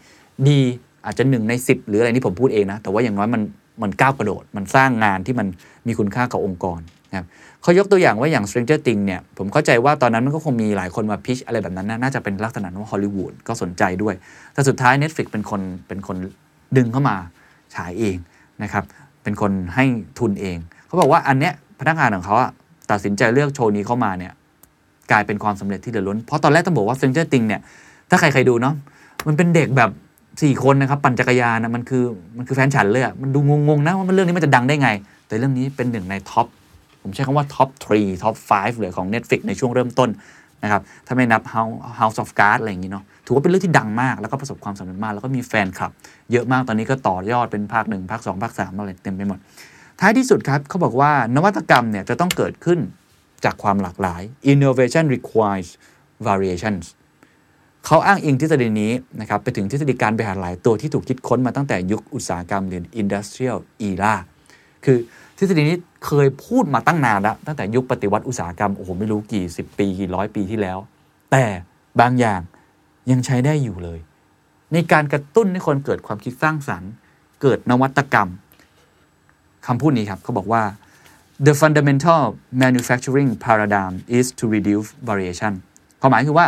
[0.47, 0.59] ดี
[1.05, 3.41] อาจจะหนึ่งใน 10 หรืออะไรนี่ผมพูดเองนะ แต่ว่าอย่างน้อยมัน
[3.81, 5.47] มันก้าวกระโดด มันสร้างงานที่มัน
[5.87, 6.79] มีคุณค่ากับองค์กร
[7.11, 7.27] นะครับ
[7.61, 14.15] เขายกตัวอย่างว่าอย่าง Stranger Things เนี่ยผมเข้าใจว่าตอนนั้นมันก็คงมีหลายคนมาพิชอะไรแบบนั้นนะน่าจะเป็นลักษณะว่าฮอลลีวูดก็สนใจด้วย
[14.53, 16.17] แต่สุดท้าย Netflix เป็นคนเป็นคน
[16.77, 17.15] ดึงเข้ามา
[17.75, 18.17] ฉายเอง
[18.63, 18.83] นะครับ
[19.23, 19.85] เป็นคนให้
[20.19, 22.35] ทุนเอง เขาบอกว่าอันเนี้ยพนักงานของเขา
[22.91, 24.33] ตัดสินใจเลือกโชว์นี้เข้ามาเนี่ย
[25.11, 27.61] กลายเป็นความสำเร็จที่เดือดล้น เพราะตอนแรกต้องบอกว่า Stranger Things เนี่ย
[28.09, 28.73] ถ้าใครเคยดูเนาะ
[29.27, 29.91] มันเป็นเด็กแบบ
[30.41, 32.03] สี่คนนะครับปั่นจักรยานนะมันคือ
[32.37, 34.89] มันคือแฟนฉันเลยอะมันดูงงๆนะว่ามันเรื่องนี้มันจะดังได้ไง
[35.27, 36.47] แต่เรื่องนี้เป็นหนึ่งใน top
[37.01, 40.09] ผมใช้คำว่า top 3 top 5เลยของ Netflix ในช่วงเริ่มต้น
[40.63, 41.41] นะครับถ้าไม่นับ
[41.99, 45.91] House of Cards อะไรอย่างนี้เนาะถือว่าเป็นเรื่องที่ดังมากแล้วก็ประสบความสำเร็จมาก แล้วก็มีแฟนคลับ
[46.31, 49.39] เยอะมากตอนนี้ก็ต่อยอดเป็นภาคหนึ่งภาค 2 ภาค 3 อะไรเต็มไปหมด
[49.99, 52.79] ท้ายที่สุดครับเขาบอกว่านวัตกรรมเนี่ยจะต้องเกิดขึ้น
[53.45, 55.69] จากความหลากหลาย innovation requires
[56.27, 56.85] variations
[57.85, 63.57] เขาอ้างอิงทฤษฎีนี้นะครับไปถึงทฤษฎีการบริหารหลายตัวที่ถูกคิดค้นมาตั้งแต่ยุคอุตสาหกรรมหรือ industrial
[63.89, 64.13] era
[64.85, 64.97] คือ
[65.41, 70.77] ทฤษฎีนี้เคยพูดมาตั้งนานแล้วตั้งแต่ยุคปฏิวัติอุตสาหกรรมโอ้โหไม่รู้กี่สิบปีกี่ร้อยปีที่แล้ว
[71.31, 71.45] แต่
[72.01, 72.41] บางอย่าง
[73.11, 73.99] ยังใช้ได้อยู่เลย
[74.73, 76.91] ในการกระตุ้นให้คนเกิดความคิดสร้างสรรค์
[77.41, 78.29] เกิดนวัตกรรม
[79.67, 80.63] คำพูดนี้ครับเขาบอกว่า
[81.45, 82.21] the fundamental
[82.63, 85.53] manufacturing paradigm is to reduce variation
[86.01, 86.47] ความหมายคือว่า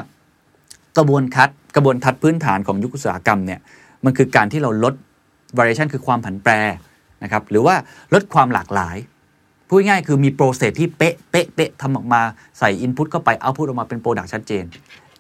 [0.98, 3.60] กระบวนทัศกระบวนทัศพื้นฐานของยุคอุตสาหกรรมเนี่ย
[4.06, 4.94] มันคือการที่เราลด
[5.58, 6.52] variation คือความผันแปร
[7.24, 7.76] นะครับหรือว่า
[8.14, 8.98] ลดความหลากหลาย
[9.68, 12.22] พูดง่ายคือมี process ที่เป๊ะเป๊ะเป๊ะทำออกมา
[12.60, 14.64] ใส่ input เข้าไป output ออกมาเป็น product ชัดเจน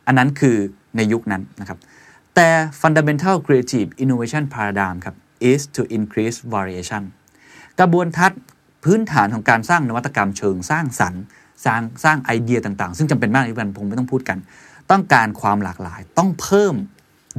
[0.05, 0.57] อันนั้นคือ
[0.95, 1.77] ในยุคนั้นนะครับ
[2.35, 2.49] แต่
[2.81, 5.15] fundamental creative innovation paradigm ครับ
[5.51, 7.03] is to increase variation
[7.79, 8.39] กระบวนทัศน์
[8.83, 11.23] พื้นฐานของการสร้างนวัตกรรมเชิงสร้างสรรค์
[11.65, 14.37] สร้างสร้างไอเดียต่างๆ ซึ่งจำเป็นมากที่วันพงไม่ต้องพูดกัน
[14.91, 16.75] ต้องการความหลากหลายต้องเพิ่ม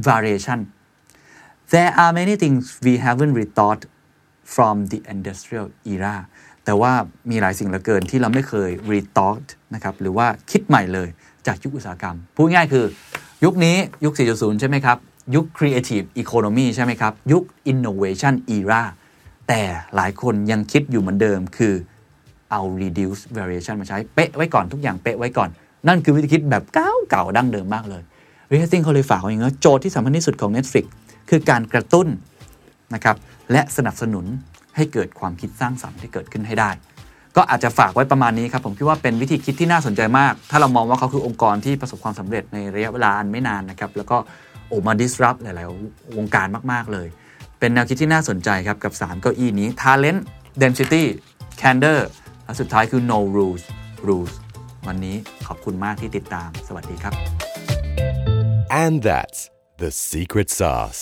[0.09, 0.59] variation
[1.73, 3.81] there are many things we haven't rethought
[4.53, 6.15] from the industrial era
[6.65, 6.93] แต่ว่า
[7.29, 11.07] มีหลายสิ่งเหลือเกินที่เราไม่เคย rethought นะครับหรือว่าคิดใหม่เลย
[11.47, 12.85] จากยุคอุตสาหกรรม พูดง่ายคือ
[13.43, 14.97] ยุคนี้ยุค 4.0 ใช่ไหมครับ
[15.35, 18.83] ยุค creative economy ใช่ไหมครับ ยุค innovation era
[19.47, 19.61] แต่
[19.95, 21.73] หลายคนยังคิดอยู่เหมือนเดิมคือ
[22.51, 25.49] เอา reduce variation มาใช้ เป๊ะไว้ก่อนทุกอย่างเป๊ะไว้ก่อน
[25.87, 28.03] นั่นคือวิธีคิดแบบเก่าเก่าดั้งเดิมมากเลย
[28.51, 30.85] r e h a s t i n g เขาเลยฝากไว้อย่างนี้โจทย์ที่สำคัญที่สุดของ Netflix
[31.29, 32.07] คือการกระตุ้น
[32.93, 33.15] นะครับ
[33.51, 34.25] และสนับสนุน
[34.75, 36.71] ให้เกิดความคิดสร้างสรรค์ที่เกิดขึ้นให้ได้
[37.35, 44.17] ก็อาจจะฝากไว้ประมาณนี้ครับผมคิดว่าเป็นวิธีคิดที่น่าสนใจมาก ถ้าเรามองว่าเขาคือองค์กรที่ประสบความสำเร็จในระยะเวลาอันไม่นานนะครับแล้วก็
[44.67, 47.07] โอมา disrupt หลาย ๆ วงการมาก ๆ เลย
[47.59, 50.19] เป็นแนวคิดที่น่าสนใจครับกับ3เก้าอี้นี้ talent
[50.61, 51.03] density
[51.61, 51.99] candor
[52.45, 53.63] และสุดท้ายคือ no rules
[54.07, 54.33] rules
[54.87, 55.15] วันนี้
[55.47, 57.13] ขอบคุณมากที่ติดตาม สวัสดีครับ
[58.83, 59.39] And that's
[59.77, 61.01] the secret sauce.